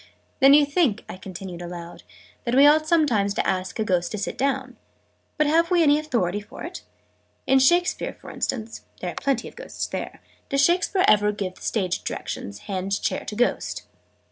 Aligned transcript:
Then 0.39 0.55
you 0.55 0.65
think," 0.65 1.05
I 1.07 1.15
continued 1.15 1.61
aloud, 1.61 2.01
"that 2.43 2.55
we 2.55 2.65
ought 2.65 2.87
sometimes 2.87 3.35
to 3.35 3.47
ask 3.47 3.77
a 3.77 3.83
Ghost 3.83 4.11
to 4.13 4.17
sit 4.17 4.35
down? 4.35 4.75
But 5.37 5.45
have 5.45 5.69
we 5.69 5.83
any 5.83 5.99
authority 5.99 6.39
for 6.41 6.63
it? 6.63 6.81
In 7.45 7.59
Shakespeare, 7.59 8.17
for 8.19 8.31
instance 8.31 8.81
there 8.99 9.11
are 9.11 9.21
plenty 9.21 9.47
of 9.47 9.55
ghosts 9.55 9.85
there 9.85 10.19
does 10.49 10.65
Shakespeare 10.65 11.05
ever 11.07 11.31
give 11.31 11.53
the 11.53 11.61
stage 11.61 12.03
direction 12.03 12.51
'hands 12.51 12.97
chair 12.97 13.23
to 13.25 13.35
Ghost'?" 13.35 13.83